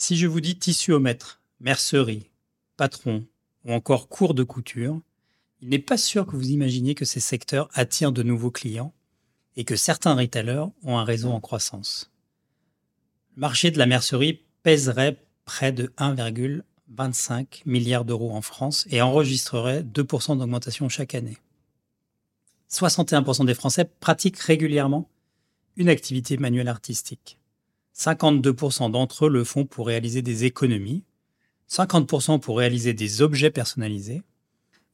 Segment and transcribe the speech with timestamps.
[0.00, 2.30] Si je vous dis tissuomètre, mercerie,
[2.76, 3.26] patron
[3.64, 5.00] ou encore cours de couture,
[5.60, 8.94] il n'est pas sûr que vous imaginiez que ces secteurs attirent de nouveaux clients
[9.56, 12.12] et que certains retailers ont un réseau en croissance.
[13.34, 19.82] Le marché de la mercerie pèserait près de 1,25 milliard d'euros en France et enregistrerait
[19.82, 21.38] 2% d'augmentation chaque année.
[22.70, 25.10] 61% des Français pratiquent régulièrement
[25.76, 27.37] une activité manuelle artistique.
[27.98, 31.02] 52% d'entre eux le font pour réaliser des économies,
[31.68, 34.22] 50% pour réaliser des objets personnalisés,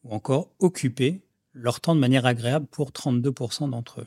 [0.04, 1.20] ou encore occuper
[1.52, 4.06] leur temps de manière agréable pour 32% d'entre eux.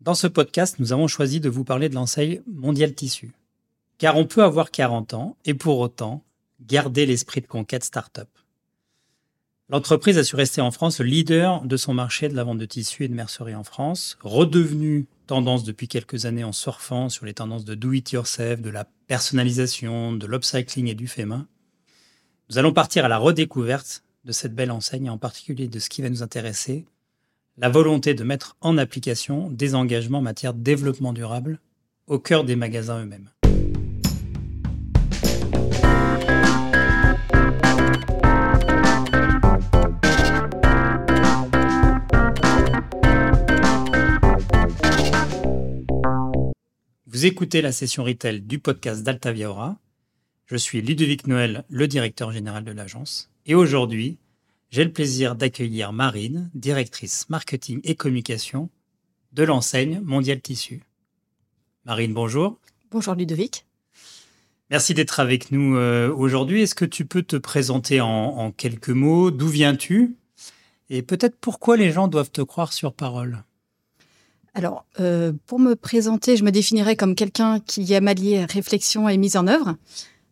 [0.00, 3.32] Dans ce podcast, nous avons choisi de vous parler de l'enseigne Mondial Tissu.
[3.96, 6.22] Car on peut avoir 40 ans et pour autant
[6.60, 8.28] garder l'esprit de conquête start-up.
[9.70, 12.66] L'entreprise a su rester en France le leader de son marché de la vente de
[12.66, 17.34] tissus et de mercerie en France, redevenu tendance depuis quelques années en surfant sur les
[17.34, 21.24] tendances de do-it-yourself, de la personnalisation, de l'upcycling et du fait.
[21.24, 25.88] Nous allons partir à la redécouverte de cette belle enseigne, et en particulier de ce
[25.88, 26.84] qui va nous intéresser,
[27.56, 31.60] la volonté de mettre en application des engagements en matière de développement durable
[32.06, 33.30] au cœur des magasins eux-mêmes.
[47.14, 49.78] Vous écoutez la session retail du podcast d'Altavia Aura.
[50.46, 53.30] Je suis Ludovic Noël, le directeur général de l'agence.
[53.46, 54.18] Et aujourd'hui,
[54.70, 58.68] j'ai le plaisir d'accueillir Marine, directrice marketing et communication
[59.32, 60.82] de l'enseigne Mondial Tissu.
[61.84, 62.58] Marine, bonjour.
[62.90, 63.64] Bonjour Ludovic.
[64.70, 66.62] Merci d'être avec nous euh, aujourd'hui.
[66.62, 69.30] Est-ce que tu peux te présenter en, en quelques mots?
[69.30, 70.16] D'où viens-tu?
[70.90, 73.44] Et peut-être pourquoi les gens doivent te croire sur parole?
[74.54, 79.16] Alors, euh, pour me présenter, je me définirais comme quelqu'un qui a allié réflexion et
[79.16, 79.74] mise en œuvre,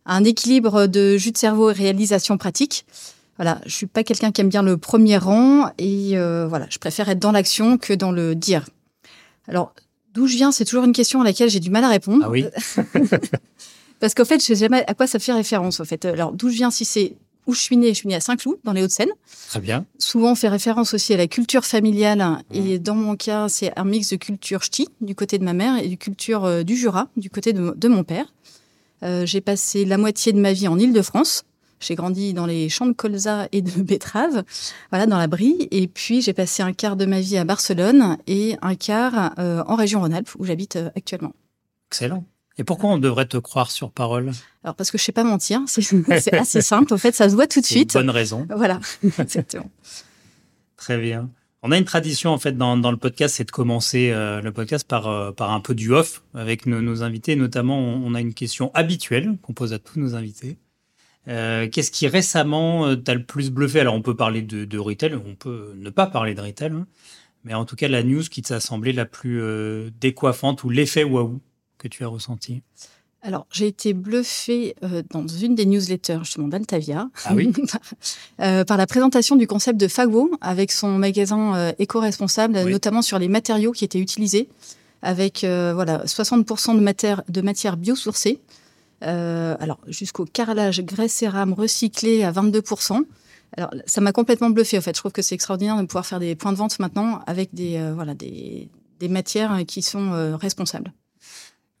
[0.05, 2.85] un équilibre de jus de cerveau et réalisation pratique.
[3.37, 6.77] Voilà, je suis pas quelqu'un qui aime bien le premier rang et euh, voilà, je
[6.77, 8.65] préfère être dans l'action que dans le dire.
[9.47, 9.73] Alors,
[10.13, 12.23] d'où je viens, c'est toujours une question à laquelle j'ai du mal à répondre.
[12.25, 12.45] Ah oui.
[13.99, 15.79] Parce qu'en fait, je sais jamais à quoi ça fait référence.
[15.79, 17.15] En fait, alors d'où je viens, si c'est
[17.47, 19.11] où je suis née, je suis née à Saint-Cloud, dans les Hauts-de-Seine.
[19.49, 19.85] Très bien.
[19.97, 22.43] Souvent, on fait référence aussi à la culture familiale.
[22.51, 25.77] Et dans mon cas, c'est un mix de culture ch'ti, du côté de ma mère,
[25.77, 28.33] et de culture euh, du Jura, du côté de, de mon père.
[29.03, 31.43] Euh, j'ai passé la moitié de ma vie en Île-de-France.
[31.79, 34.43] J'ai grandi dans les champs de colza et de betteraves,
[34.89, 35.67] voilà, dans la Brie.
[35.71, 39.63] Et puis, j'ai passé un quart de ma vie à Barcelone et un quart euh,
[39.67, 41.33] en région Rhône-Alpes, où j'habite actuellement.
[41.89, 42.23] Excellent.
[42.57, 44.31] Et pourquoi on devrait te croire sur parole?
[44.63, 46.93] Alors parce que je sais pas mentir, c'est assez simple.
[46.93, 47.95] En fait, ça se voit tout de suite.
[47.95, 48.47] Une bonne raison.
[48.55, 48.79] Voilà,
[49.19, 49.69] exactement.
[50.77, 51.29] Très bien.
[51.65, 54.51] On a une tradition en fait dans, dans le podcast, c'est de commencer euh, le
[54.51, 57.37] podcast par, euh, par un peu du off avec nos, nos invités.
[57.37, 60.57] Notamment, on, on, a une question habituelle qu'on pose à tous nos invités.
[61.29, 63.79] Euh, Qu'est-ce qui récemment t'a le plus bluffé?
[63.79, 66.85] Alors, on peut parler de, de retail, on peut ne pas parler de retail, hein,
[67.45, 69.41] mais en tout cas, la news qui t'a semblé la plus
[70.01, 71.39] décoiffante ou l'effet waouh?
[71.83, 72.63] Que tu as ressenti
[73.25, 77.53] alors, j'ai été bluffée euh, dans une des newsletters justement d'Altavia ah oui
[78.41, 82.71] euh, par la présentation du concept de Fago avec son magasin euh, éco-responsable, Oui.
[82.71, 84.49] notamment sur les matériaux qui étaient utilisés,
[85.01, 88.39] avec voilà 60% de matière, de matière biosourcée.
[89.01, 93.03] Alors, jusqu'au carrelage graisse et rame recyclé à 22%.
[93.57, 94.95] Alors, ça m'a complètement bluffé en fait.
[94.95, 97.91] Je trouve que c'est extraordinaire de pouvoir faire des points de vente maintenant avec des,
[97.93, 98.69] voilà, des,
[98.99, 100.93] des matières qui sont responsables.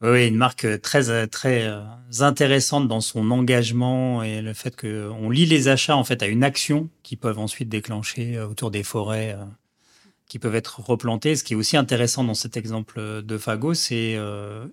[0.03, 1.85] Oui, une marque euh, très euh, euh,
[2.19, 6.27] intéressante dans son engagement et le fait que on lie les achats en fait à
[6.27, 9.37] une action qui peuvent ensuite déclencher autour des forêts
[10.27, 11.37] qui peuvent être replantées.
[11.37, 14.17] Ce qui est aussi intéressant dans cet exemple de Fago, c'est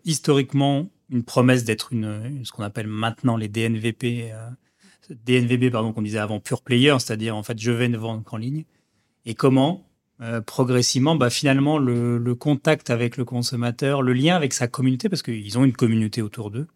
[0.04, 4.32] historiquement une promesse d'être ce qu'on appelle maintenant les DNVP,
[5.10, 8.36] DNVB pardon qu'on disait avant pure player, c'est-à-dire en fait je vais ne vendre qu'en
[8.36, 8.64] ligne.
[9.26, 9.89] Et comment
[10.20, 15.08] euh, progressivement, bah, finalement, le, le contact avec le consommateur, le lien avec sa communauté,
[15.08, 16.66] parce qu'ils ont une communauté autour d'eux,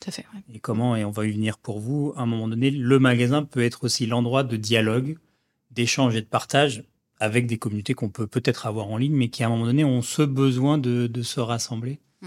[0.00, 0.24] Tout à fait.
[0.34, 0.40] ouais.
[0.54, 3.42] et comment, et on va y venir pour vous, à un moment donné, le magasin
[3.42, 5.18] peut être aussi l'endroit de dialogue,
[5.70, 6.84] d'échange et de partage
[7.18, 9.84] avec des communautés qu'on peut peut-être avoir en ligne, mais qui, à un moment donné,
[9.84, 11.98] ont ce besoin de, de se rassembler.
[12.22, 12.26] Mm.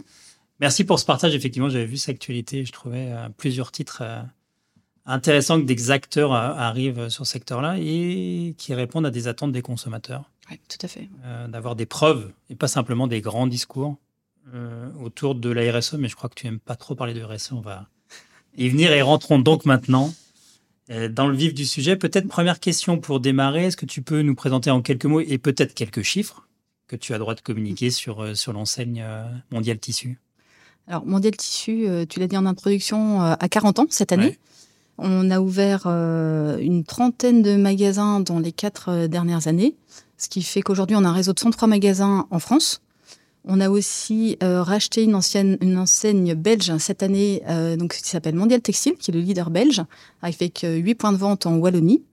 [0.59, 1.33] Merci pour ce partage.
[1.35, 2.65] Effectivement, j'avais vu cette actualité.
[2.65, 4.21] Je trouvais euh, plusieurs titres euh,
[5.05, 9.61] intéressants que des acteurs arrivent sur ce secteur-là et qui répondent à des attentes des
[9.61, 11.09] consommateurs Ouais, tout à fait.
[11.25, 13.97] euh, d'avoir des preuves et pas simplement des grands discours
[14.53, 17.23] euh, autour de la RSE, mais je crois que tu n'aimes pas trop parler de
[17.23, 17.51] RSE.
[17.51, 17.87] On va
[18.57, 20.11] y venir et rentrons donc maintenant
[20.89, 21.95] euh, dans le vif du sujet.
[21.95, 23.65] Peut-être première question pour démarrer.
[23.65, 26.47] Est-ce que tu peux nous présenter en quelques mots et peut-être quelques chiffres
[26.87, 29.05] que tu as droit de communiquer sur, sur l'enseigne
[29.51, 30.17] mondiale tissu?
[30.87, 34.39] Alors, Mondial Tissu, tu l'as dit en introduction, à 40 ans cette année.
[34.97, 39.75] On a ouvert une trentaine de magasins dans les quatre dernières années,
[40.19, 42.81] ce qui fait qu'aujourd'hui, on a un réseau de 103 magasins en France.
[43.45, 48.09] On a aussi euh, racheté une, ancienne, une enseigne belge cette année euh, donc, qui
[48.09, 49.81] s'appelle Mondial Textile, qui est le leader belge,
[50.21, 52.03] avec euh, 8 points de vente en Wallonie.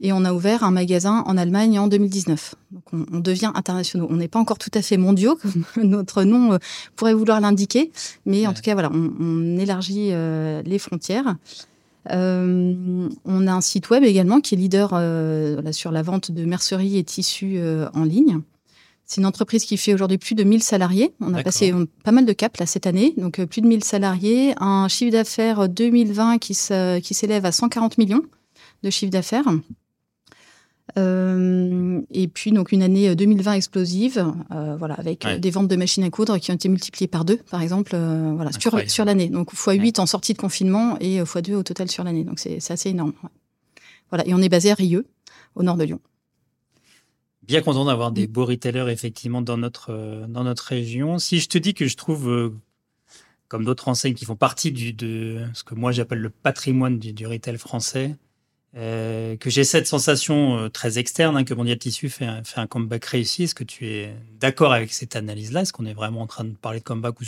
[0.00, 2.54] Et on a ouvert un magasin en Allemagne en 2019.
[2.70, 4.06] Donc on, on devient internationaux.
[4.10, 6.58] On n'est pas encore tout à fait mondiaux, comme notre nom euh,
[6.96, 7.90] pourrait vouloir l'indiquer.
[8.26, 11.36] Mais en tout cas, voilà, on, on élargit euh, les frontières.
[12.10, 16.44] Euh, on a un site web également qui est leader voilà, sur la vente de
[16.44, 17.58] merceries et tissus
[17.94, 18.40] en ligne.
[19.06, 21.12] C'est une entreprise qui fait aujourd'hui plus de 1000 salariés.
[21.20, 21.74] On a passé
[22.04, 25.12] pas mal de caps là cette année, donc euh, plus de 1000 salariés, un chiffre
[25.12, 28.22] d'affaires 2020 qui s'élève à 140 millions
[28.82, 29.44] de chiffre d'affaires.
[30.98, 35.76] Euh, et puis donc une année 2020 euh, explosive, euh, voilà, avec des ventes de
[35.76, 39.28] machines à coudre qui ont été multipliées par deux, par exemple, voilà, sur, sur l'année.
[39.28, 42.24] Donc x 8 en sortie de confinement et x 2 au total sur l'année.
[42.24, 43.14] Donc c'est assez énorme.
[44.10, 45.06] Voilà, et on est basé à Rieux,
[45.54, 46.00] au nord de Lyon
[47.42, 51.18] bien content d'avoir des beaux retailers effectivement dans notre dans notre région.
[51.18, 52.54] Si je te dis que je trouve
[53.48, 57.12] comme d'autres enseignes qui font partie du de ce que moi j'appelle le patrimoine du,
[57.12, 58.16] du retail français,
[58.76, 63.04] euh, que j'ai cette sensation euh, très externe hein, que Mondial Tissu fait un, comeback
[63.04, 63.44] réussi.
[63.44, 65.62] Est-ce que tu es d'accord avec cette analyse-là?
[65.62, 67.24] Est-ce qu'on est vraiment en train de parler de comeback ou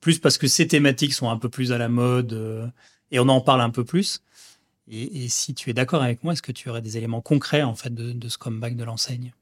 [0.00, 2.72] plus parce que ces thématiques sont un peu plus à la mode
[3.10, 4.22] et on en parle un peu plus?
[4.88, 7.74] Et, si tu es d'accord avec moi, est-ce que tu aurais des éléments concrets en
[7.74, 9.32] fait de, ce comeback de l'enseigne?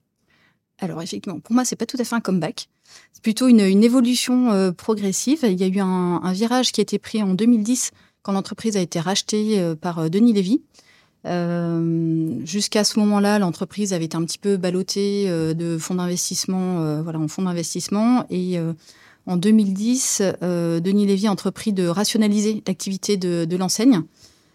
[0.78, 2.68] Alors effectivement, pour moi, c'est pas tout à fait un comeback.
[3.12, 5.40] C'est plutôt une, évolution euh, progressive.
[5.42, 7.90] Il y a eu un, virage qui a été pris en 2010
[8.22, 10.62] quand l'entreprise a été rachetée euh, par euh, Denis Lévy.
[11.24, 17.28] Jusqu'à ce moment-là, l'entreprise avait été un petit peu ballottée de fonds d'investissement, voilà, en
[17.28, 18.26] fonds d'investissement.
[18.30, 18.58] Et
[19.26, 24.02] en 2010, Denis Lévy a entrepris de rationaliser l'activité de, de l'enseigne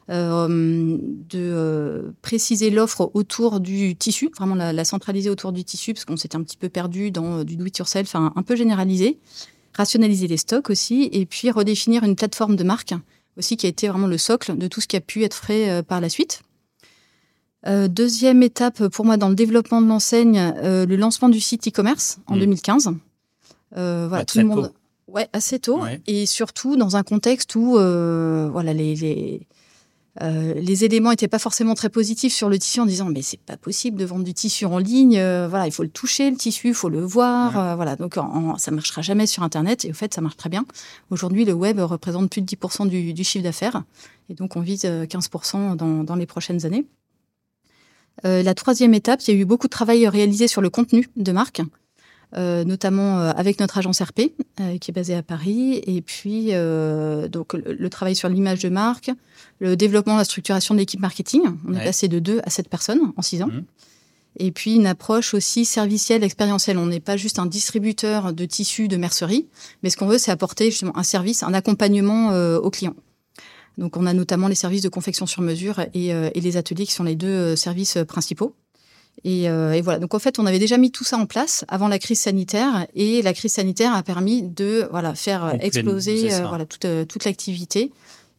[0.10, 0.98] euh,
[1.30, 6.16] de euh, préciser l'offre autour du tissu, vraiment la, centraliser autour du tissu, parce qu'on
[6.16, 9.18] s'était un petit peu perdu dans euh, du do-it-yourself, un, un peu généralisé,
[9.74, 12.94] rationaliser les stocks aussi, et puis redéfinir une plateforme de marque
[13.36, 15.84] aussi qui a été vraiment le socle de tout ce qui a pu être fait
[15.84, 16.42] par la suite.
[17.66, 22.38] Deuxième étape pour moi dans le développement de l'enseigne, le lancement du site e-commerce en
[22.38, 22.88] 2015.
[22.88, 22.94] Mmh.
[24.08, 24.72] voilà, tout le monde.
[25.08, 25.82] Ouais, assez tôt.
[26.06, 29.48] Et surtout dans un contexte où voilà, les, les,
[30.22, 33.40] euh, les éléments n'étaient pas forcément très positifs sur le tissu en disant mais c'est
[33.40, 36.38] pas possible de vendre du tissu en ligne euh, voilà il faut le toucher le
[36.38, 39.92] tissu il faut le voir euh, voilà donc en, ça marchera jamais sur internet et
[39.92, 40.66] au fait ça marche très bien
[41.12, 43.84] aujourd'hui le web représente plus de 10% du, chiffre d'affaires
[44.30, 46.88] et donc on vise 15% dans, dans, les prochaines années
[48.24, 51.32] la troisième étape il y a eu beaucoup de travail réalisé sur le contenu de
[51.32, 51.62] marque
[52.36, 56.52] euh, notamment euh, avec notre agence RP euh, qui est basée à Paris, et puis
[57.30, 59.12] donc le, travail sur l'image de marque,
[59.60, 61.44] le développement, la structuration de l'équipe marketing.
[61.66, 63.48] On est passé de 2 à 7 personnes en 6 ans.
[63.48, 63.64] Mmh.
[64.40, 66.78] Et puis une approche aussi servicielle, expérientielle.
[66.78, 69.48] On n'est pas juste un distributeur de tissus de mercerie,
[69.82, 72.96] mais ce qu'on veut, c'est apporter justement un service, un accompagnement aux clients.
[73.78, 76.94] Donc on a notamment les services de confection sur mesure et, et les ateliers qui
[76.94, 78.56] sont les deux services principaux.
[79.26, 80.00] Euh, et, voilà.
[80.00, 82.88] Donc en fait, on avait déjà mis tout ça en place avant la crise sanitaire,
[82.94, 87.26] et la crise sanitaire a permis de voilà faire exploser euh, voilà toute euh, toute
[87.26, 87.92] l'activité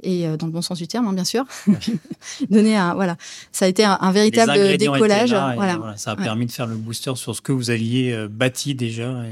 [0.04, 1.44] et dans le bon sens du terme, hein, bien sûr.
[2.50, 3.16] Donner un voilà,
[3.50, 5.30] ça a été un, véritable décollage.
[5.30, 5.94] voilà.
[5.96, 9.24] Ça a permis de faire le booster sur ce que vous alliez bâti déjà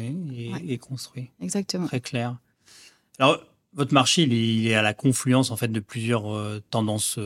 [0.67, 1.31] et, construit.
[1.41, 1.87] Exactement.
[1.87, 2.37] Très clair.
[3.21, 3.39] Alors
[3.77, 6.25] votre marché, il est, à la confluence en fait de plusieurs
[6.71, 7.19] tendances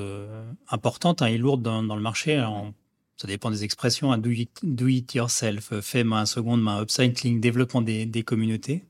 [0.68, 2.34] importantes hein, et lourdes dans, dans le marché.
[2.34, 2.72] Alors,
[3.20, 7.82] ça dépend des expressions, un do, it, yourself, euh, fait main seconde main, upcycling, développement
[7.82, 8.82] des, communautés.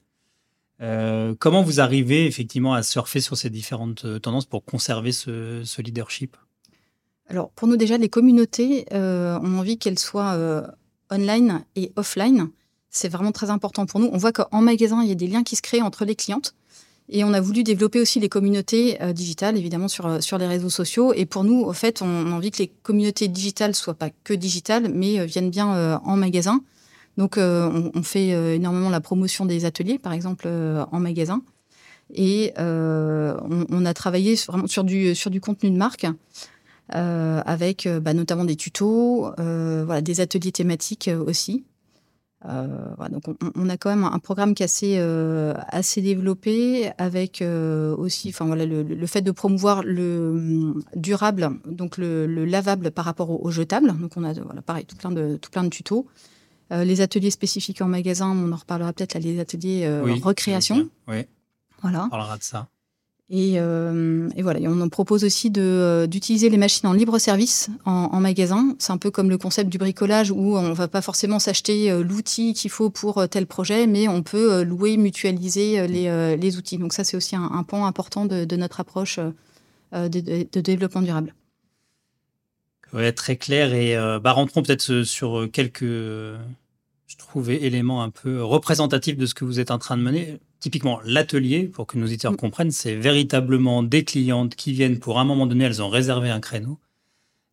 [0.81, 5.83] Euh, comment vous arrivez effectivement à surfer sur ces différentes euh, tendances pour conserver ce,
[5.83, 6.37] leadership?
[7.27, 10.37] Alors pour nous déjà, les communautés, on a envie qu'elles soient
[11.11, 12.51] online et offline.
[12.89, 14.11] C'est vraiment très important pour nous.
[14.13, 16.55] On voit qu'en magasin, il y a des liens qui se créent entre les clientes.
[17.13, 20.47] Et on a voulu développer aussi les communautés euh, digitales, évidemment, sur, euh, sur les
[20.47, 21.13] réseaux sociaux.
[21.13, 24.33] Et pour nous, au fait, on, a envie que les communautés digitales soient pas que
[24.33, 26.61] digitales, mais euh, viennent bien en magasin.
[27.17, 31.43] Donc, on, fait énormément la promotion des ateliers, par exemple, en magasin.
[32.15, 36.07] Et on, a travaillé vraiment sur du, sur du contenu de marque.
[36.89, 41.65] avec bah, notamment des tutos, voilà, des ateliers thématiques aussi.
[42.47, 47.43] Euh, donc on, a quand même un programme qui est assez, euh, assez développé avec
[47.43, 53.05] euh, aussi enfin voilà, le, fait de promouvoir le hum, durable, donc le, lavable par
[53.05, 53.95] rapport au, jetable.
[53.99, 56.07] Donc on a voilà, pareil, tout plein de, tout plein de tutos.
[56.71, 59.87] les ateliers spécifiques en magasin, on en reparlera peut-être, les ateliers
[60.23, 60.89] recréation.
[61.83, 62.07] Voilà.
[62.07, 62.69] On parlera de ça.
[63.33, 67.17] Et, euh, et, voilà, et on en propose aussi euh, d'utiliser les machines en libre
[67.21, 68.75] service en, en magasin.
[68.81, 72.03] C'est un peu comme le concept du bricolage où on va pas forcément s'acheter euh,
[72.03, 76.77] l'outil qu'il faut pour tel projet, mais on peut louer, mutualiser les, les outils.
[76.77, 79.21] Donc ça, c'est aussi un, un, point important de, de notre approche
[79.93, 81.35] de, de, développement durable.
[82.93, 83.73] Ouais, très clair.
[83.75, 85.85] Et bah, rentrons peut-être sur quelques,
[87.11, 90.39] je trouvais, éléments un peu représentatifs de ce que vous êtes en train de mener
[90.61, 92.37] typiquement l'atelier, pour que nos auditeurs mm.
[92.37, 96.39] comprennent, c'est véritablement des clientes qui viennent pour un moment donné, elles ont réservé un
[96.39, 96.79] créneau.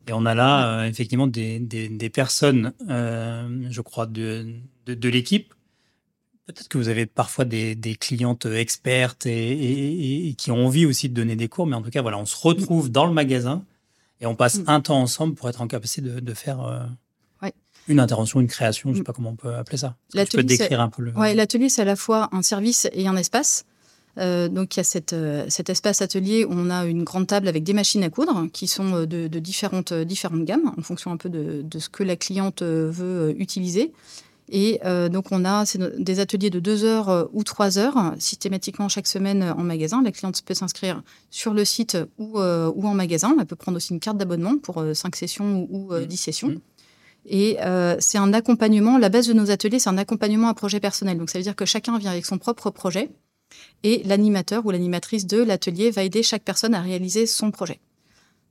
[0.08, 4.46] Et on a là, euh, effectivement, des, des, personnes, euh, je crois, de,
[4.86, 5.54] de, l'équipe.
[6.46, 11.10] Peut-être que vous avez parfois des, des clientes expertes et, et, qui ont envie aussi
[11.10, 13.66] de donner des cours, mais en tout cas, voilà, on se retrouve dans le magasin
[14.22, 14.64] et on passe mm.
[14.68, 16.86] un temps ensemble pour être en capacité de, de faire euh,
[17.88, 19.96] une intervention, une création, je ne sais pas comment on peut appeler ça.
[20.14, 21.12] Tu peux décrire un peu le.
[21.14, 23.66] Ouais, l'atelier, c'est à la fois un service et un espace.
[24.18, 27.28] Euh, donc il y a cette, euh, cet espace atelier où on a une grande
[27.28, 31.12] table avec des machines à coudre qui sont euh, de, différentes, différentes gammes en fonction
[31.12, 33.94] un peu de, ce que la cliente veut utiliser.
[34.50, 34.80] Et
[35.12, 35.66] donc on a
[35.98, 40.02] des ateliers de 2 heures ou 3 heures systématiquement chaque semaine en magasin.
[40.02, 43.36] La cliente peut s'inscrire sur le site ou, ou en magasin.
[43.38, 46.18] Elle peut prendre aussi une carte d'abonnement pour 5 sessions ou, 10 mmh.
[46.18, 46.48] sessions.
[46.48, 46.62] Mmh.
[47.28, 50.80] Et euh, c'est un accompagnement, la base de nos ateliers, c'est un accompagnement à projet
[50.80, 51.18] personnel.
[51.18, 53.10] Donc ça veut dire que chacun vient avec son propre projet
[53.84, 57.80] et l'animateur ou l'animatrice de l'atelier va aider chaque personne à réaliser son projet.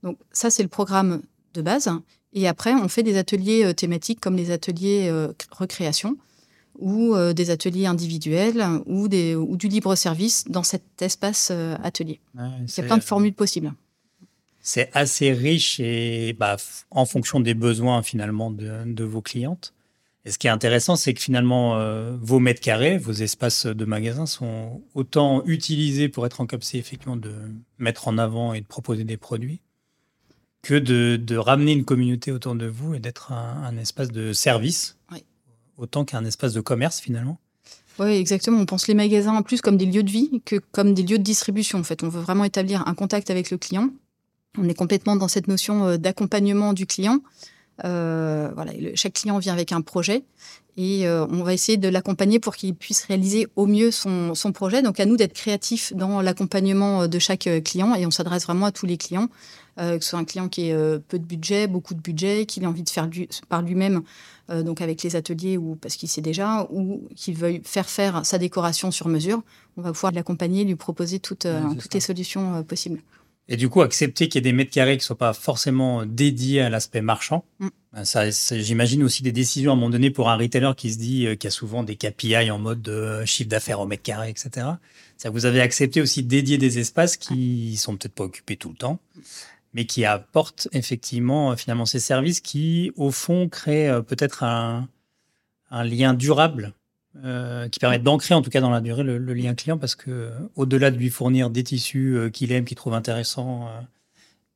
[0.03, 1.21] Donc ça, c'est le programme
[1.55, 1.89] de base.
[2.33, 6.15] Et après, on fait des ateliers euh, thématiques comme les ateliers euh, recréation
[6.79, 11.51] ou des ateliers individuels ou, des, ou du libre service dans cet espace
[11.83, 12.19] atelier.
[12.35, 13.73] Il y a plein de formules possibles
[14.67, 16.57] c'est assez riche et bah,
[16.91, 19.73] en fonction des besoins finalement de, vos clientes.
[20.25, 23.85] Et ce qui est intéressant, c'est que finalement, euh, vos mètres carrés, vos espaces de
[23.85, 27.33] magasin sont autant utilisés pour être en capacité effectivement de
[27.77, 29.61] mettre en avant et de proposer des produits
[30.63, 34.97] que de, ramener une communauté autour de vous et d'être un, espace de service,
[35.77, 37.39] autant qu'un espace de commerce finalement.
[37.99, 38.59] Oui, exactement.
[38.59, 41.23] On pense les magasins plus comme des lieux de vie que comme des lieux de
[41.23, 41.79] distribution.
[41.79, 43.91] En fait, on veut vraiment établir un contact avec le client
[44.57, 47.19] on est complètement dans cette notion euh, d'accompagnement du client.
[47.85, 50.23] Euh, voilà, chaque client vient avec un projet
[50.77, 54.81] et euh, on va essayer de l'accompagner pour qu'il puisse réaliser au mieux son, projet.
[54.81, 58.71] Donc à nous d'être créatifs dans l'accompagnement de chaque client et on s'adresse vraiment à
[58.71, 59.27] tous les clients,
[59.77, 62.67] que ce soit un client qui ait peu de budget, beaucoup de budget, qu'il ait
[62.67, 63.07] envie de faire
[63.49, 64.01] par lui-même,
[64.49, 68.39] donc avec les ateliers ou parce qu'il sait déjà, ou qu'il veuille faire faire sa
[68.39, 69.41] décoration sur mesure.
[69.77, 71.47] On va pouvoir l'accompagner, lui proposer toutes,
[71.79, 73.01] toutes les solutions possibles.
[73.49, 76.05] Et du coup, accepter qu'il y ait des mètres carrés qui ne soient pas forcément
[76.05, 77.67] dédiés à l'aspect marchand, mm.
[77.93, 80.97] ben, ça, j'imagine aussi des décisions à un moment donné pour un retailer qui se
[80.97, 83.85] dit euh, qu'il y a souvent des KPI en mode de euh, chiffre d'affaires au
[83.85, 84.67] mètre carré, etc.
[85.15, 88.57] Ça, vous avez accepté aussi de dédier des espaces qui ne sont peut-être pas occupés
[88.57, 88.99] tout le temps,
[89.73, 94.89] mais qui apportent effectivement euh, finalement ces services qui, au fond, créent peut-être un,
[95.71, 96.73] un lien durable
[97.23, 100.31] euh, qui permettent d'ancrer en tout cas dans la durée le, lien client parce que
[100.55, 103.81] au-delà de lui fournir des tissus euh, qu'il aime, qu'il trouve intéressants euh,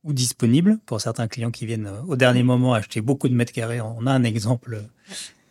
[0.04, 3.80] ou disponibles pour certains clients qui viennent au dernier moment acheter beaucoup de mètres carrés,
[3.80, 4.84] on a un exemple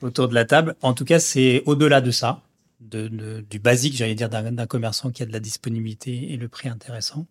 [0.01, 0.75] autour de la table.
[0.82, 2.41] En tout cas, c'est au-delà de ça,
[2.80, 6.70] de, du basique, j'allais dire, d'un commerçant qui a de la disponibilité et le prix
[6.70, 7.25] intéressant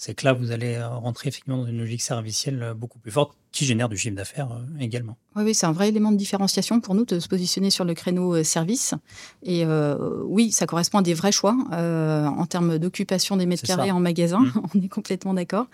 [0.00, 3.10] c'est que là, vous allez euh, rentrer effectivement dans une logique servicielle euh, beaucoup plus
[3.10, 5.16] forte qui génère du chiffre d'affaires euh, également.
[5.34, 7.94] Oui, oui c'est un vrai élément de différenciation pour nous de se positionner sur le
[7.94, 8.94] créneau service.
[9.42, 9.64] Et
[10.24, 14.40] oui, ça correspond à des vrais choix en termes d'occupation des mètres carrés en magasin.
[14.40, 14.62] Mmh.
[14.74, 15.66] on est complètement d'accord.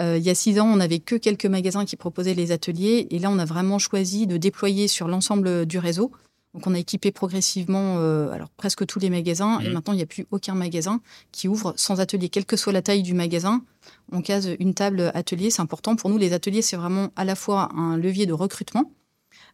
[0.00, 3.06] il y a six ans, on n'avait que quelques magasins qui proposaient les ateliers.
[3.10, 6.10] Et là, on a vraiment choisi de déployer sur l'ensemble du réseau
[6.54, 9.72] donc on a équipé progressivement euh, alors presque tous les magasins et mmh.
[9.72, 12.82] maintenant il n'y a plus aucun magasin qui ouvre sans atelier, quelle que soit la
[12.82, 13.62] taille du magasin.
[14.10, 16.18] On case une table atelier, c'est important pour nous.
[16.18, 18.92] Les ateliers, c'est vraiment à la fois un levier de recrutement.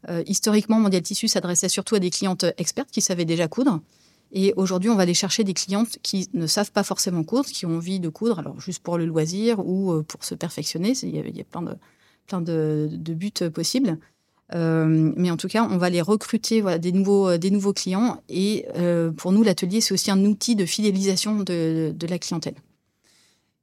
[0.08, 3.80] Euh, historiquement, Mondial Tissu s'adressait surtout à des clientes expertes qui savaient déjà coudre.
[4.32, 7.66] Et aujourd'hui, on va aller chercher des clientes qui ne savent pas forcément coudre, qui
[7.66, 10.92] ont envie de coudre, alors juste pour le loisir ou euh, pour se perfectionner.
[11.02, 11.76] Il y a, plein de,
[12.26, 13.98] plein de buts possibles.
[14.54, 17.72] Euh, mais en tout cas, on va les recruter voilà, des, nouveaux, euh, des nouveaux
[17.72, 18.22] clients.
[18.28, 22.54] Et euh, pour nous, l'atelier, c'est aussi un outil de fidélisation de, de la clientèle.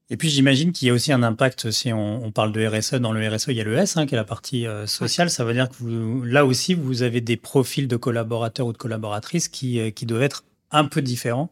[0.10, 3.14] Et puis j'imagine qu'il y a aussi un impact, si on, parle de RSE, dans
[3.14, 5.30] le RSE, il y a le S, hein, qui est la partie sociale.
[5.30, 8.78] Ça veut dire que vous, là aussi, vous avez des profils de collaborateurs ou de
[8.78, 11.50] collaboratrices qui, qui doivent être un peu différents.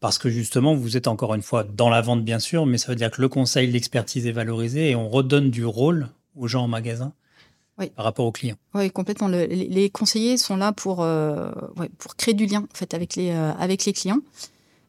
[0.00, 2.92] Parce que justement, vous êtes encore une fois dans la vente, bien sûr, mais ça
[2.92, 6.64] veut dire que le conseil, l'expertise est valorisé et on redonne du rôle aux gens
[6.64, 7.14] en magasin
[7.86, 8.56] par rapport aux clients.
[8.74, 9.28] Oui, complètement.
[9.28, 11.50] les conseillers sont là pour, euh,
[11.98, 14.20] pour créer du lien en fait, avec, les, euh, avec les clients.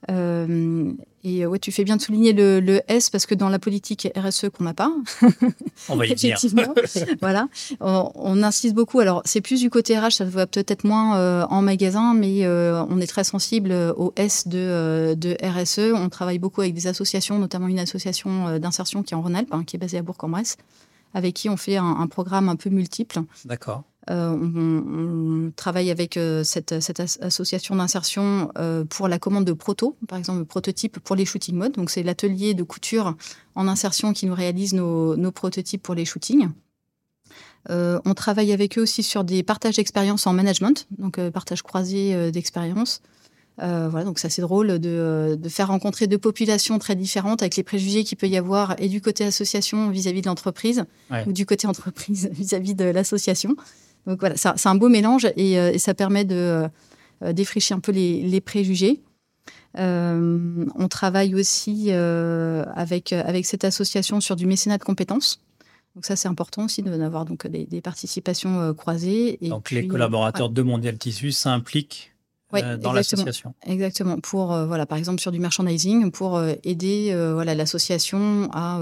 [0.10, 0.93] Euh,
[1.25, 4.08] et ouais, tu fais bien de souligner le, le, S parce que dans la politique
[4.15, 4.89] RSE qu'on n'a pas,
[5.89, 6.74] on va y effectivement,
[7.22, 7.50] voilà,
[7.81, 9.01] on, on, insiste beaucoup.
[9.01, 12.81] Alors c'est plus du côté RH, ça va peut-être moins euh, en magasin, mais euh,
[12.89, 15.93] on est très sensible au S de, de, RSE.
[15.93, 19.63] On travaille beaucoup avec des associations, notamment une association d'insertion qui est en Rhône-Alpes, hein,
[19.65, 20.55] qui est basée à Bourg-en-Bresse,
[21.13, 23.22] avec qui on fait un, un programme un peu multiple.
[23.46, 23.84] D'accord.
[24.10, 29.46] Euh, on, on, travaille avec euh, cette, cette as association d'insertion euh, pour la commande
[29.46, 31.74] de proto, par exemple le prototype pour les shooting modes.
[31.74, 33.16] Donc c'est l'atelier de couture
[33.54, 36.50] en insertion qui nous réalise nos, nos prototypes pour les shootings.
[37.70, 43.04] On travaille avec eux aussi sur des partages d'expériences en management, donc partage croisé d'expériences.
[43.60, 47.63] Voilà, donc ça c'est drôle de, de, faire rencontrer deux populations très différentes avec les
[47.63, 51.24] préjugés qu'il peut y avoir et du côté association vis-à-vis -vis de l'entreprise ouais.
[51.28, 53.56] ou du côté entreprise vis-à-vis -vis de l'association.
[54.08, 56.68] Donc voilà, c'est un beau mélange et, euh, et ça permet de
[57.24, 59.01] euh, défricher un peu les, les préjugés.
[59.78, 65.42] Euh, on travaille aussi euh, avec, avec cette association sur du mécénat de compétences.
[65.96, 69.44] Donc ça, c'est important aussi d'avoir donc des, des participations euh, croisées.
[69.46, 70.54] Et donc puis, les collaborateurs ouais.
[70.54, 72.13] de Mondial Tissu s'impliquent
[72.53, 73.53] ouais, dans l'association.
[73.65, 74.20] Exactement.
[74.20, 78.79] Pour euh, voilà, par exemple sur du merchandising, pour euh, aider euh, voilà l'association à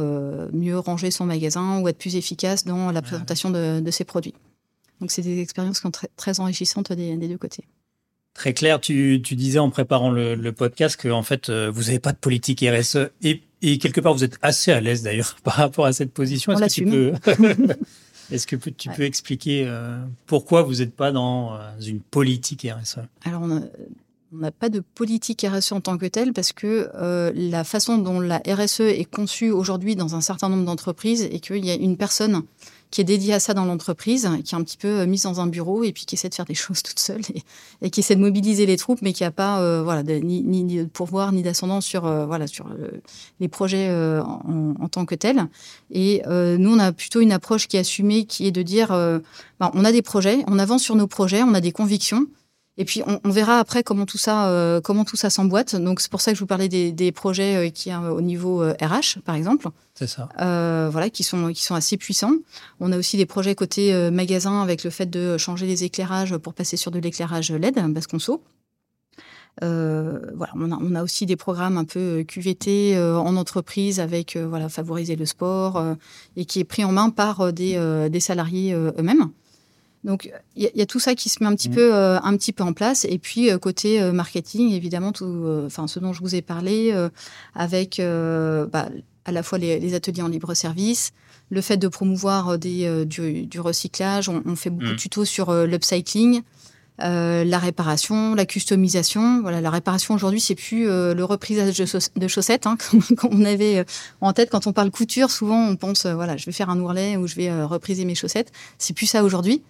[0.53, 4.33] mieux ranger son magasin ou être plus efficace dans la présentation de, de ses produits.
[4.99, 7.63] Donc, c'est des expériences qui sont très, très enrichissantes des, des, deux côtés.
[8.33, 8.79] Très clair.
[8.79, 12.11] Tu, tu disais en préparant le, le podcast que en fait, euh, vous n'avez pas
[12.11, 15.85] de politique RSE et, et, quelque part, vous êtes assez à l'aise d'ailleurs par rapport
[15.85, 16.51] à cette position.
[16.53, 17.13] Est-ce que tu peux,
[18.31, 18.95] est-ce que tu ouais.
[18.95, 24.51] peux expliquer euh, pourquoi vous n'êtes pas dans euh, une politique RSE Alors, on n'a
[24.51, 28.41] pas de politique RSE en tant que telle parce que euh, la façon dont la
[28.45, 32.43] RSE est conçue aujourd'hui dans un certain nombre d'entreprises et qu'il y a une personne
[32.91, 35.47] qui est dédiée à ça dans l'entreprise, qui est un petit peu mise dans un
[35.47, 37.21] bureau et puis qui essaie de faire des choses toute seule
[37.81, 40.63] et, qui essaie de mobiliser les troupes, mais qui n'a pas euh, voilà, ni, ni,
[40.63, 43.01] de pouvoir ni d'ascendant sur, euh, voilà, sur le,
[43.39, 45.47] les projets euh, en, tant que tels.
[45.91, 48.89] Et euh, nous, on a plutôt une approche qui est assumée, qui est de dire,
[48.89, 52.25] ben, on a des projets, on avance sur nos projets, on a des convictions,
[52.77, 55.75] et puis on, on, verra après comment tout ça, euh, comment tout ça s'emboîte.
[55.75, 58.21] Donc c'est pour ça que je vous parlais des, des projets euh, qui euh, au
[58.21, 59.69] niveau RH par exemple.
[59.95, 60.29] C'est ça.
[60.39, 62.33] Euh, voilà, qui sont qui sont assez puissants.
[62.79, 66.37] On a aussi des projets côté euh, magasin avec le fait de changer les éclairages
[66.37, 67.75] pour passer sur de l'éclairage LED,
[68.07, 68.43] qu'on saut.
[69.61, 74.69] voilà, on a, on a, aussi des programmes un peu QVT en entreprise avec voilà
[74.69, 75.83] favoriser le sport
[76.35, 79.31] et qui est pris en main par des, des salariés eux-mêmes.
[80.03, 81.75] Donc il y, y, a tout ça qui se met un petit mmh.
[81.75, 85.43] peu euh, un petit peu en place et puis euh, côté euh, marketing évidemment tout
[85.65, 86.93] enfin ce dont je vous ai parlé
[87.55, 88.89] avec bah,
[89.25, 91.11] à la fois les, les, ateliers en libre service,
[91.49, 94.91] le fait de promouvoir des, du, du, recyclage, on, on, fait beaucoup mmh.
[94.91, 96.41] de tutos sur l'upcycling.
[96.99, 99.41] La réparation, la customisation.
[99.41, 102.77] Voilà, la réparation aujourd'hui, c'est plus le reprisage de, chaussettes hein,
[103.17, 103.85] qu'on avait
[104.21, 105.29] en tête quand on parle couture.
[105.29, 108.53] Souvent, on pense voilà, je vais faire un ourlet ou je vais repriser mes chaussettes.
[108.77, 109.61] C'est plus ça aujourd'hui.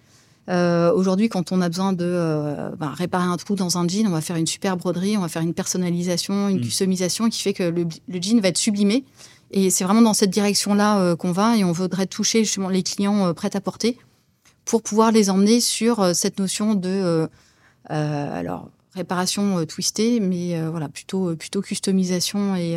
[0.48, 4.06] Euh, Aujourd'hui, quand on a besoin de euh, bah, réparer un trou dans un jean,
[4.06, 6.62] on va faire une super broderie, on va faire une personnalisation, une mmh.
[6.62, 9.04] customisation qui fait que le, le, jean va être sublimé.
[9.50, 12.82] Et c'est vraiment dans cette direction-là euh, qu'on va et on voudrait toucher justement les
[12.82, 13.98] clients prêts à porter
[14.64, 17.28] pour pouvoir les emmener sur cette notion de
[17.88, 22.76] alors réparation twistée, mais voilà plutôt plutôt customisation et,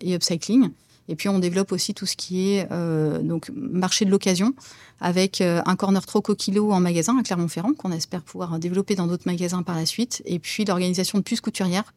[0.00, 0.70] et upcycling.
[1.08, 4.54] Et puis on développe aussi tout ce qui est euh, donc marché de l'occasion
[5.00, 9.06] avec euh, un corner troc kilo en magasin à Clermont-Ferrand qu'on espère pouvoir développer dans
[9.06, 10.22] d'autres magasins par la suite.
[10.24, 11.92] Et puis l'organisation de puces couturières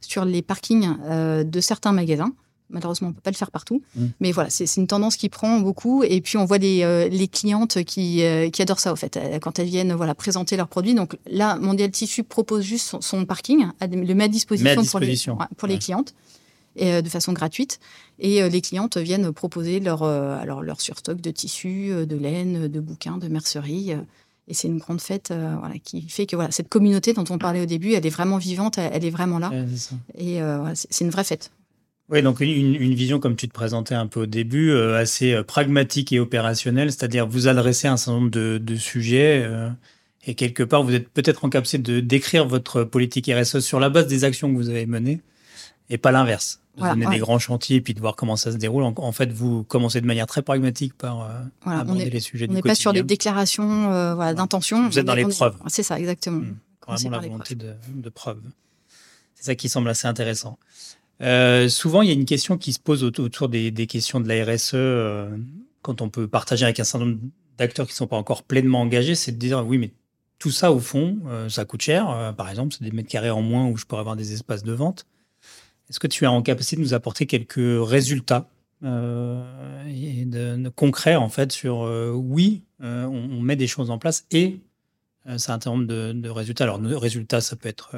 [0.00, 2.32] sur les parkings euh, de certains magasins.
[2.70, 4.06] Malheureusement, on peut pas le faire partout, mmh.
[4.20, 6.02] mais voilà, c'est une tendance qui prend beaucoup.
[6.02, 9.68] Et puis on voit les, les clientes qui, qui adorent ça, au fait, quand elles
[9.68, 10.92] viennent voilà présenter leurs produits.
[10.92, 14.82] Donc là, Mondial Tissu propose juste son, son parking, le met à disposition, met à
[14.82, 15.36] disposition.
[15.36, 16.14] pour les, pour les clientes
[16.78, 17.80] et, euh, de façon gratuite.
[18.18, 22.68] Et euh, les clientes viennent proposer leur, euh, alors leur surstock de tissus, de laine,
[22.68, 23.92] de bouquins, de mercerie.
[24.50, 27.60] Et c'est une grande fête voilà, qui fait que voilà, cette communauté dont on parlait
[27.60, 29.52] au début, elle est vraiment vivante, elle, elle est vraiment là.
[30.16, 31.50] et voilà, c'est une vraie fête.
[32.08, 35.42] Oui, donc une, une, vision, comme tu te présentais un peu au début, euh, assez
[35.42, 39.46] pragmatique et opérationnelle, c'est-à-dire vous adressez un certain nombre de, de sujets
[40.26, 43.90] et quelque part vous êtes peut-être en capacité de décrire votre politique RSE sur la
[43.90, 45.20] base des actions que vous avez menées
[45.90, 47.14] et pas l'inverse de voilà, donner ouais.
[47.14, 48.84] des grands chantiers et puis de voir comment ça se déroule.
[48.84, 51.28] En, en, fait, vous commencez de manière très pragmatique par euh,
[51.62, 54.34] voilà, aborder est, les sujets on du On n'est pas sur les déclarations euh, voilà,
[54.34, 54.88] d'intention.
[54.88, 55.56] Vous êtes dans les preuves.
[55.66, 56.40] C'est ça, exactement.
[56.40, 56.56] Mmh.
[56.86, 58.40] Vraiment la volonté de, de preuves.
[59.34, 60.58] C'est ça qui semble assez intéressant.
[61.20, 64.28] Euh, souvent, il y a une question qui se pose autour des, des questions de
[64.28, 65.36] la RSE euh,
[65.82, 67.18] quand on peut partager avec un certain nombre
[67.58, 69.90] d'acteurs qui ne sont pas encore pleinement engagés, c'est de dire oui, mais
[70.38, 72.32] tout ça, au fond, ça coûte cher.
[72.36, 74.72] Par exemple, c'est des mètres carrés en moins où je pourrais avoir des espaces de
[74.72, 75.04] vente.
[75.90, 78.48] Est-ce que tu es en capacité de nous apporter quelques résultats
[78.84, 79.42] euh,
[79.88, 81.80] et de, concrets en fait sur
[82.14, 84.60] oui, on, met des choses en place et
[85.36, 86.64] c'est un terme de, de résultats.
[86.64, 87.96] Alors, résultats, ça peut être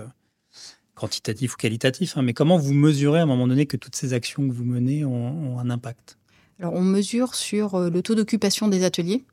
[1.00, 4.12] quantitatif ou qualitatif, hein, mais comment vous mesurez à un moment donné que toutes ces
[4.12, 6.18] actions que vous menez ont, un impact?
[6.58, 9.24] Alors, on mesure sur euh, le taux d'occupation des ateliers.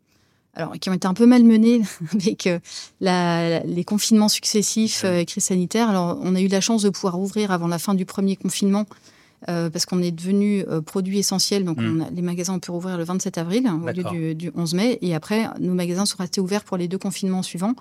[0.58, 1.82] Alors, qui ont été un peu malmenés
[2.14, 2.60] avec euh,
[3.00, 5.90] les confinements successifs, et euh, crise sanitaire.
[5.90, 8.86] Alors, on a eu la chance de pouvoir ouvrir avant la fin du premier confinement
[9.46, 11.64] parce qu'on est devenu produit essentiel.
[11.64, 12.08] Donc, hmm.
[12.12, 14.98] les magasins ont pu rouvrir le 27 avril au lieu du, du, 11 mai.
[15.02, 17.76] Et après, nos magasins sont restés ouverts pour les deux confinements suivants.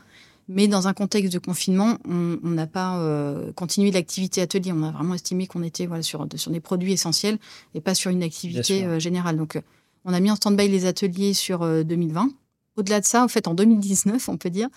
[0.49, 4.73] Mais dans un contexte de confinement, on n'a pas euh, continué l'activité atelier.
[4.73, 7.39] On a vraiment estimé qu'on était voilà, sur, sur des produits essentiels
[7.75, 9.37] et pas sur une activité euh, générale.
[9.37, 9.61] Donc, euh,
[10.05, 12.31] on a mis en stand-by les ateliers sur 2020.
[12.77, 14.69] Au-delà de ça, en fait, en 2019, on peut dire,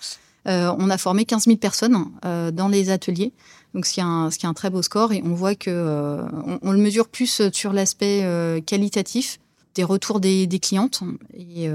[0.46, 3.32] on a formé 15 000 personnes dans les ateliers.
[3.74, 5.12] Donc, ce qui, est un, très beau score.
[5.12, 6.18] Et on voit que
[6.62, 9.38] on, le mesure plus sur l'aspect qualitatif
[9.74, 11.02] des retours des, clientes
[11.34, 11.68] et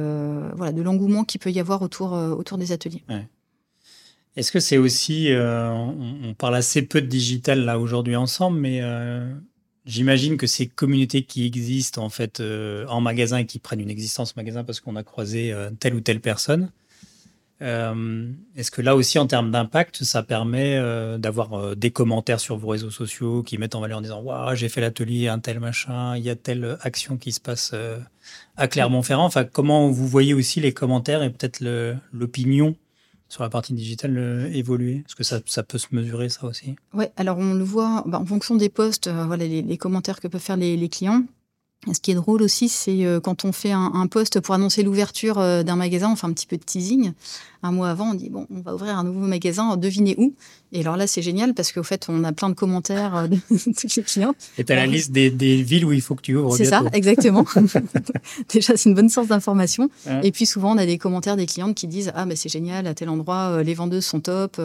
[0.55, 3.03] voilà, de l'engouement qu'il peut y avoir autour, des ateliers.
[4.35, 8.79] Est-ce que c'est aussi, euh, on, parle assez peu de digital là aujourd'hui ensemble, mais
[8.81, 9.33] euh,
[9.85, 13.89] j'imagine que ces communautés qui existent en fait euh, en magasin et qui prennent une
[13.89, 16.71] existence magasin parce qu'on a croisé telle ou telle personne.
[17.61, 20.77] Est-ce que là aussi, en termes d'impact, ça permet
[21.17, 24.67] d'avoir des commentaires sur vos réseaux sociaux qui mettent en valeur en disant Waouh, j'ai
[24.67, 27.73] fait l'atelier, un tel machin, il y a telle action qui se passe
[28.57, 29.25] à Clermont-Ferrand.
[29.25, 31.63] Enfin, comment vous voyez aussi les commentaires et peut-être
[32.11, 32.75] l'opinion
[33.29, 35.03] sur la partie digitale euh, évoluer?
[35.05, 36.75] Est-ce que ça, ça, peut se mesurer, ça aussi.
[36.93, 40.27] Oui, alors on le voit bah, en fonction des postes, euh, voilà, les, commentaires que
[40.27, 41.23] peuvent faire les, clients.
[41.91, 44.83] Ce qui est drôle aussi, c'est euh, quand on fait un, un poste pour annoncer
[44.83, 47.13] l'ouverture d'un magasin, on fait un petit peu de teasing
[47.65, 50.33] un mois avant, on dit bon, on va ouvrir un nouveau magasin, devinez où
[50.71, 53.37] Et alors là, c'est génial parce qu'au fait, on a plein de commentaires euh, de
[53.49, 54.35] tous les clients.
[54.57, 56.55] Et tu as la liste des, villes où il faut que tu ouvres.
[56.55, 57.45] C'est ça, exactement.
[58.49, 59.89] Déjà, c'est une bonne source d'information.
[60.23, 62.87] Et puis souvent, on a des commentaires des clientes qui disent ah mais c'est génial,
[62.87, 64.61] à tel endroit, euh, les vendeuses sont top.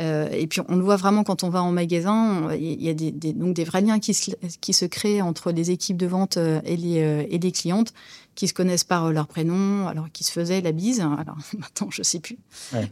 [0.00, 2.94] Euh, et puis on le voit vraiment quand on va en magasin, il y a
[2.94, 6.36] des, donc des vrais liens qui se, qui se créent entre les équipes de vente
[6.36, 7.94] et les, et les clientes
[8.38, 11.00] qui se connaissent par leur prénom, alors qui se faisaient la bise.
[11.00, 12.38] Alors maintenant, je sais plus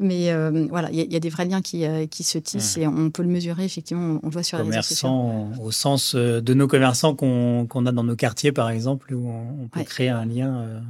[0.00, 2.86] mais euh, voilà, il y, a des vrais liens qui, euh, qui se tissent et
[2.86, 5.46] on peut le mesurer, effectivement, on le voit sur les réseaux sociaux.
[5.62, 9.68] au sens euh, de nos commerçants qu'on a dans nos quartiers, par exemple, où on,
[9.68, 10.82] peut créer un lien,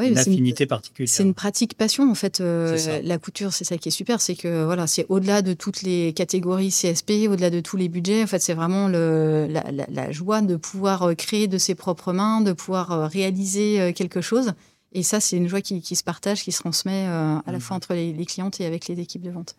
[0.00, 1.12] une affinité particulière.
[1.12, 2.40] C'est une pratique passion, en fait.
[2.40, 6.12] la couture, c'est ça qui est super, c'est que voilà, c'est au-delà de toutes les
[6.12, 8.22] catégories CSP, au-delà de tous les budgets.
[8.22, 12.40] En fait, c'est vraiment le, la, la, joie de pouvoir créer de ses propres mains,
[12.40, 14.52] de pouvoir réaliser quelque chose.
[14.92, 17.60] Et ça, c'est une joie qui, se partage, qui se transmet euh, à la mmh.
[17.60, 19.56] fois entre les, clientes et avec les équipes de vente.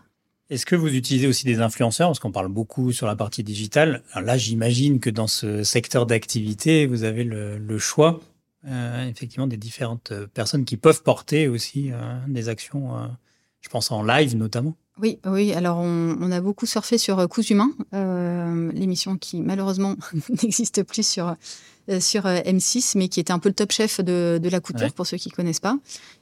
[0.50, 2.08] Est-ce que vous utilisez aussi des influenceurs?
[2.08, 4.04] Parce qu'on parle beaucoup sur la partie digitale.
[4.16, 8.22] là, j'imagine que dans ce secteur d'activité, vous avez le, choix,
[8.68, 11.92] euh, effectivement, des différentes euh, personnes qui peuvent porter aussi
[12.28, 12.92] des actions,
[13.62, 14.76] je pense en live notamment.
[15.02, 15.52] Oui, oui.
[15.52, 17.72] Alors, on, a beaucoup surfé sur Coups Humains,
[18.74, 19.96] l'émission qui malheureusement
[20.42, 21.34] n'existe plus sur euh,
[22.00, 25.06] sur euh, M6, mais qui était un peu le top chef de, la couture, pour
[25.06, 25.78] ceux qui connaissent pas,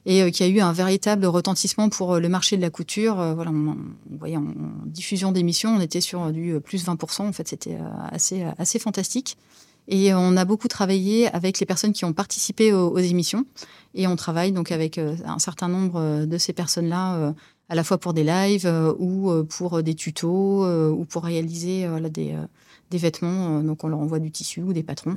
[0.06, 3.16] et euh, qui a eu un véritable retentissement pour le marché de la couture.
[3.34, 3.76] voilà, on,
[4.18, 4.44] voyait en,
[4.86, 7.22] diffusion d'émissions, on était sur du plus 20%.
[7.22, 7.78] En fait, c'était
[8.10, 9.36] assez, assez fantastique.
[9.86, 13.44] Et on a beaucoup travaillé avec les personnes qui ont participé aux, émissions.
[13.94, 17.34] Et on travaille donc avec un certain nombre de ces personnes-là,
[17.68, 22.34] à la fois pour des lives ou pour des tutos ou pour réaliser des,
[22.94, 23.58] des vêtements.
[23.58, 25.14] Euh, donc on leur envoie du tissu ou des patrons.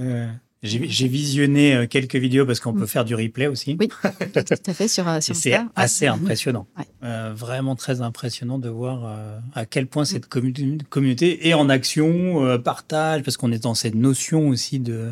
[0.64, 2.88] J'ai visionné euh, quelques vidéos parce qu'on peut mm.
[2.88, 3.78] faire du replay aussi.
[3.80, 6.68] Oui, tout à fait sur, euh, sur C'est assez impressionnant.
[7.02, 9.18] vraiment très impressionnant de voir
[9.54, 14.50] à quel point cette communauté est en action, partage, parce qu'on est dans cette notion
[14.50, 15.12] aussi de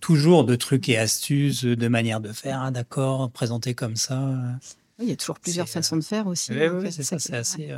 [0.00, 2.62] toujours de trucs et astuces, de manière de faire.
[2.62, 4.34] Ah, D'accord, présenter comme ça.
[4.98, 6.52] il y a toujours plusieurs façons de faire aussi.
[6.52, 7.68] Oui, c'est ça, c'est assez.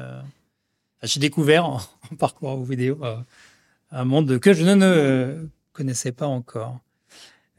[1.03, 1.81] J'ai découvert en,
[2.13, 3.01] en parcourant vos vidéos
[3.93, 6.81] un monde que je ne connaissais pas encore.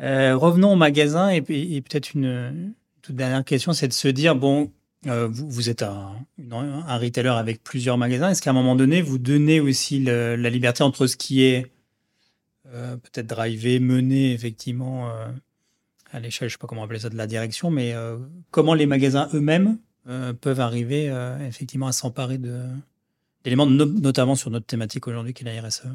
[0.01, 4.71] Euh, revenons au magasin et, peut-être une, toute dernière question, c'est de se dire bon,
[5.07, 6.15] euh, vous, êtes un,
[6.51, 8.29] un, retailer avec plusieurs magasins.
[8.29, 11.71] Est-ce qu'à un moment donné, vous donnez aussi la liberté entre ce qui est
[12.73, 15.09] euh, peut-être drivé, mené effectivement
[16.11, 17.93] à l'échelle, je ne sais pas comment appeler ça, de la direction, mais
[18.51, 19.77] comment les magasins eux-mêmes
[20.41, 21.13] peuvent arriver
[21.47, 22.39] effectivement à s'emparer
[23.43, 25.87] d'éléments, notamment sur notre thématique aujourd'hui qui est la RSE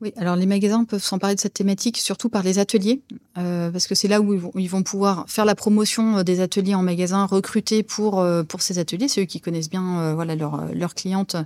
[0.00, 3.00] oui, alors les magasins peuvent s'emparer de cette thématique surtout par les ateliers,
[3.38, 6.74] euh, parce que c'est là où ils vont, pouvoir faire la promotion euh, des ateliers
[6.74, 11.36] en magasin, recruter pour, euh, pour ces ateliers, ceux qui connaissent bien voilà, leurs clientes,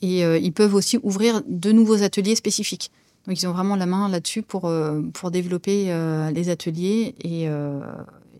[0.00, 2.90] et ils peuvent aussi ouvrir de nouveaux ateliers spécifiques.
[3.26, 4.72] Donc ils ont vraiment la main là-dessus pour,
[5.12, 5.92] pour développer
[6.32, 7.46] les ateliers et,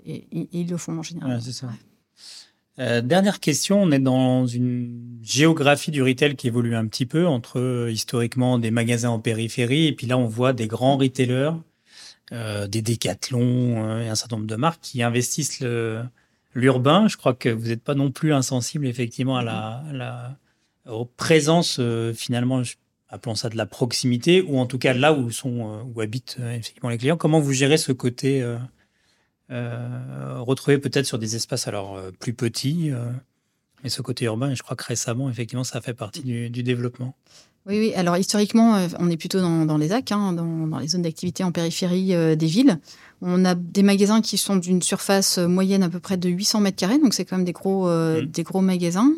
[0.07, 1.40] et, ils le font en général.
[1.42, 1.68] c'est ça.
[2.79, 7.88] Dernière question, on est dans une géographie du retail qui évolue un petit peu entre
[7.91, 11.51] historiquement des magasins en périphérie et puis là on voit des grands retailers
[12.31, 15.64] euh, des décathlons euh, et un certain nombre de marques qui investissent
[16.55, 17.09] l'urbain.
[17.09, 20.38] Je crois que vous n'êtes pas non plus insensible effectivement à la, la
[21.17, 22.61] présence euh, finalement,
[23.09, 26.91] appelons ça de la proximité, ou en tout cas là où sont où habitent effectivement
[26.91, 27.17] les clients.
[27.17, 28.43] Comment vous gérez ce côté
[29.51, 32.91] retrouvé peut-être sur des espaces alors plus petits,
[33.83, 37.15] mais ce côté urbain, et je crois que récemment effectivement ça fait partie du développement.
[37.69, 37.93] Oui, oui.
[37.95, 41.53] Alors historiquement, euh, on est plutôt dans, les ZAC, hein, dans, les zones d'activité en
[41.53, 42.79] périphérie euh, des villes.
[43.21, 46.61] On a des magasins qui sont d'une surface euh, moyenne à peu près de 800
[46.61, 48.23] mètres carrés, donc c'est quand même des gros, mmh.
[48.23, 49.13] des gros magasins.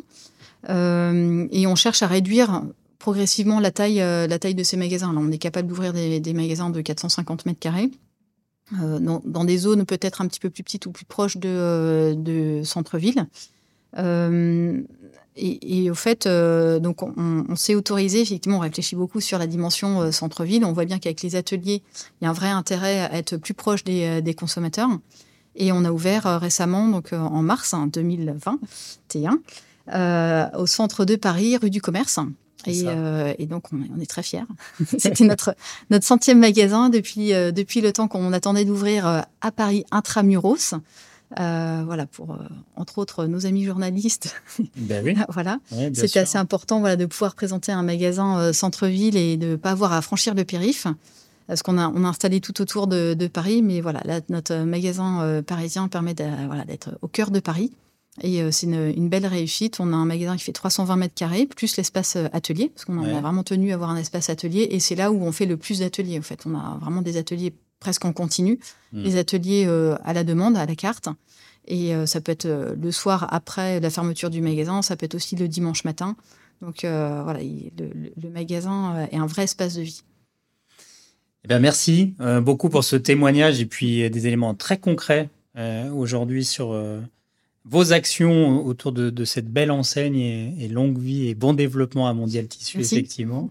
[0.69, 2.65] et on cherche à réduire
[2.99, 5.13] progressivement la taille, la taille de ces magasins.
[5.13, 7.91] Là, on est capable d'ouvrir des, magasins de 450 mètres carrés.
[8.73, 13.27] Dans, des zones peut-être un petit peu plus petites ou plus proches de, de centre-ville.
[15.37, 20.03] Et, au fait, euh, donc on, s'est autorisé, effectivement, on réfléchit beaucoup sur la dimension
[20.03, 20.65] euh, centre-ville.
[20.65, 21.83] On voit bien qu'avec les ateliers,
[22.21, 24.91] il y a un vrai intérêt à être plus proche des, euh, consommateurs.
[25.57, 29.39] Et on a ouvert récemment, donc en mars 2021,
[29.89, 32.21] hein, au centre de Paris, rue du Commerce.
[32.67, 34.45] Et, donc, on est, très fiers.
[34.99, 35.55] C'était notre,
[35.91, 40.75] notre centième magasin depuis, depuis le temps qu'on attendait d'ouvrir à Paris intramuros.
[41.39, 42.39] Euh, voilà, pour euh,
[42.75, 44.35] entre autres nos amis journalistes.
[44.77, 45.15] Ben oui.
[45.29, 45.59] voilà,
[45.95, 49.71] c'était assez important voilà, de pouvoir présenter un magasin euh, centre-ville et de ne pas
[49.71, 50.87] avoir à franchir le périph.
[51.47, 55.89] Parce qu'on a, on a installé tout autour de, Paris, mais voilà, notre magasin parisien
[55.89, 57.73] permet d'être au cœur de Paris.
[58.23, 59.79] Et c'est une, belle réussite.
[59.81, 63.21] On a un magasin qui fait 320 mètres carrés, plus l'espace atelier, parce qu'on a
[63.21, 64.67] vraiment tenu à avoir un espace atelier.
[64.73, 66.43] Et c'est là où on fait le plus d'ateliers, en fait.
[66.45, 68.61] On a vraiment des ateliers presque en continu,
[68.93, 69.03] hmm.
[69.03, 71.09] les ateliers euh, à la demande, à la carte.
[71.67, 75.07] Et euh, ça peut être euh, le soir après la fermeture du magasin, ça peut
[75.07, 76.17] être aussi le dimanche matin.
[76.61, 80.03] Donc voilà, le, magasin est un vrai espace de vie.
[81.43, 86.79] Eh bien, merci beaucoup pour ce témoignage et puis des éléments très concrets aujourd'hui sur
[87.65, 92.47] vos actions autour de, cette belle enseigne et, longue vie et bon développement à Mondial
[92.49, 93.51] Tissu, effectivement.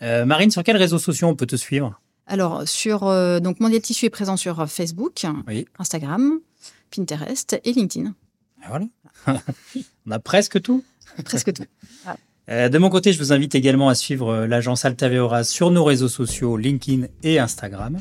[0.00, 2.00] Marine, sur quels réseaux sociaux on peut te suivre?
[2.26, 5.26] Alors, sur, euh, donc Mondial Tissu est présent sur Facebook,
[5.78, 6.40] Instagram,
[6.94, 8.14] Pinterest et LinkedIn.
[8.66, 8.86] voilà.
[10.06, 10.84] On a presque tout.
[11.24, 11.64] Presque tout.
[12.50, 15.84] Euh, de mon côté, je vous invite également à suivre euh, l'agence Altaveora sur nos
[15.84, 18.00] réseaux sociaux LinkedIn et Instagram.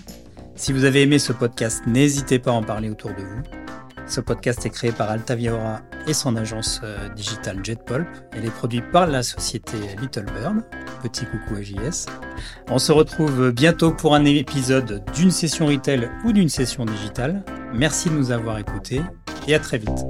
[0.55, 3.80] Si vous avez aimé ce podcast, n'hésitez pas à en parler autour de vous.
[4.11, 8.05] Ce podcast est créé par Altaviora et son agence euh, digitale JetPulp.
[8.35, 10.65] Il est produit par la société Little Bird.
[11.01, 12.07] Petit coucou à JS.
[12.69, 17.41] On se retrouve bientôt pour un épisode d'une session retail ou d'une session digitale.
[17.73, 19.01] Merci de nous avoir écoutés
[19.47, 20.05] et à très vite.